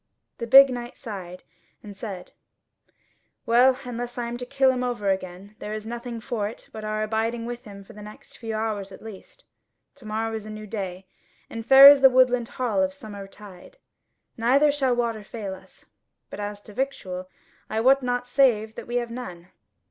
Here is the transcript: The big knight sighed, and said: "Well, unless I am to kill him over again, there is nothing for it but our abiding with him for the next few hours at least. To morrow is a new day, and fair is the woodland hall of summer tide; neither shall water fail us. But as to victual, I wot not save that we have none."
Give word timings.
The 0.39 0.47
big 0.47 0.71
knight 0.71 0.97
sighed, 0.97 1.43
and 1.83 1.95
said: 1.95 2.31
"Well, 3.45 3.77
unless 3.85 4.17
I 4.17 4.25
am 4.29 4.37
to 4.37 4.47
kill 4.47 4.71
him 4.71 4.83
over 4.83 5.11
again, 5.11 5.55
there 5.59 5.75
is 5.75 5.85
nothing 5.85 6.19
for 6.19 6.47
it 6.47 6.67
but 6.71 6.83
our 6.83 7.03
abiding 7.03 7.45
with 7.45 7.65
him 7.65 7.83
for 7.83 7.93
the 7.93 8.01
next 8.01 8.35
few 8.35 8.55
hours 8.55 8.91
at 8.91 9.03
least. 9.03 9.45
To 9.97 10.05
morrow 10.05 10.33
is 10.33 10.47
a 10.47 10.49
new 10.49 10.65
day, 10.65 11.05
and 11.51 11.63
fair 11.63 11.87
is 11.91 12.01
the 12.01 12.09
woodland 12.09 12.47
hall 12.47 12.81
of 12.81 12.95
summer 12.95 13.27
tide; 13.27 13.77
neither 14.37 14.71
shall 14.71 14.95
water 14.95 15.23
fail 15.23 15.53
us. 15.53 15.85
But 16.31 16.39
as 16.39 16.61
to 16.63 16.73
victual, 16.73 17.29
I 17.69 17.79
wot 17.79 18.01
not 18.01 18.25
save 18.25 18.73
that 18.73 18.87
we 18.87 18.95
have 18.95 19.11
none." 19.11 19.49